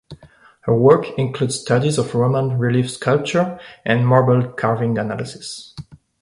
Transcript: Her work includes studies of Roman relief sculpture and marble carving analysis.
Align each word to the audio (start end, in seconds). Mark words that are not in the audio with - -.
Her 0.61 0.75
work 0.75 1.15
includes 1.19 1.59
studies 1.59 1.99
of 1.99 2.15
Roman 2.15 2.57
relief 2.57 2.89
sculpture 2.89 3.59
and 3.85 4.07
marble 4.07 4.47
carving 4.53 4.97
analysis. 4.97 5.75